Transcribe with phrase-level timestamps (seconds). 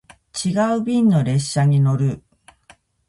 [0.43, 2.23] 違う便の列車に乗る